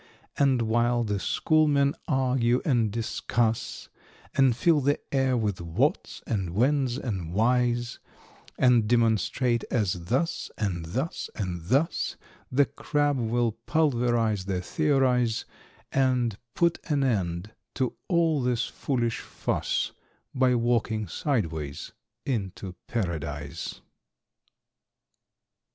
= 0.23 0.35
And 0.39 0.63
while 0.63 1.03
the 1.03 1.19
schoolmen 1.19 1.93
argue 2.07 2.59
and 2.65 2.89
discuss, 2.91 3.87
`And 4.33 4.55
fill 4.55 4.81
the 4.81 4.99
air 5.13 5.37
with 5.37 5.59
"whats," 5.61 6.23
and 6.25 6.55
"whens," 6.55 6.97
and 6.97 7.35
"whys," 7.35 7.99
And 8.57 8.87
demonstrate 8.87 9.63
as: 9.69 10.05
thus, 10.05 10.49
and 10.57 10.85
thus, 10.85 11.29
and 11.35 11.65
thus, 11.65 12.15
`The 12.51 12.65
crab 12.75 13.19
will 13.19 13.51
pulverise 13.67 14.45
their 14.45 14.59
theories, 14.61 15.45
And 15.91 16.35
put 16.55 16.79
an 16.89 17.03
end 17.03 17.51
to 17.75 17.93
all 18.07 18.41
this 18.41 18.65
foolish 18.65 19.19
fuss 19.19 19.91
`By 20.35 20.55
walking 20.55 21.07
sideways 21.07 21.91
into 22.25 22.73
Paradise. 22.87 23.81